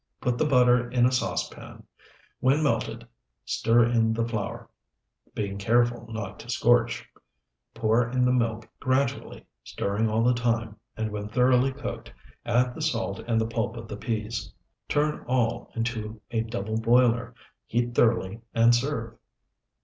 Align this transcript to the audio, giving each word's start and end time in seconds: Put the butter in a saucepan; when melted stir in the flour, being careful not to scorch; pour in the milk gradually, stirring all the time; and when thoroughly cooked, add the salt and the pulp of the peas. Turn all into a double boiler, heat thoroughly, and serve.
Put 0.19 0.39
the 0.39 0.47
butter 0.47 0.89
in 0.89 1.05
a 1.05 1.11
saucepan; 1.11 1.83
when 2.39 2.63
melted 2.63 3.07
stir 3.45 3.85
in 3.85 4.13
the 4.13 4.27
flour, 4.27 4.67
being 5.35 5.59
careful 5.59 6.07
not 6.11 6.39
to 6.39 6.49
scorch; 6.49 7.07
pour 7.75 8.09
in 8.09 8.25
the 8.25 8.31
milk 8.31 8.67
gradually, 8.79 9.45
stirring 9.63 10.09
all 10.09 10.23
the 10.23 10.33
time; 10.33 10.75
and 10.97 11.11
when 11.11 11.27
thoroughly 11.27 11.71
cooked, 11.71 12.11
add 12.47 12.73
the 12.73 12.81
salt 12.81 13.19
and 13.27 13.39
the 13.39 13.45
pulp 13.45 13.77
of 13.77 13.87
the 13.87 13.95
peas. 13.95 14.51
Turn 14.89 15.23
all 15.27 15.71
into 15.75 16.19
a 16.31 16.41
double 16.41 16.79
boiler, 16.81 17.35
heat 17.67 17.93
thoroughly, 17.93 18.41
and 18.55 18.73
serve. 18.73 19.19